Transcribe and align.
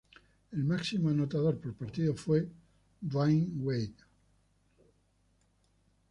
El 0.51 0.63
máximo 0.63 1.09
anotador 1.09 1.59
por 1.59 1.75
partido 1.75 2.15
fue 2.15 2.47
Dwayne 3.01 3.51
Wade. 3.61 3.93